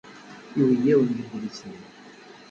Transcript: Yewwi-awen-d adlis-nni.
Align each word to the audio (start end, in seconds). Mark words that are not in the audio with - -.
Yewwi-awen-d 0.55 1.19
adlis-nni. 1.25 1.79